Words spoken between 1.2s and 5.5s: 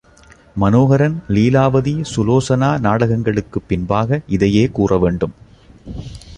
லீலாவதி சுலோசனா நாடகங்களுக்குப் பின்பாக இதையே கூற வேண்டும்.